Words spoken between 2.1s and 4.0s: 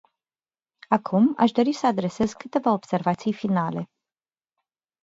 câteva observații finale.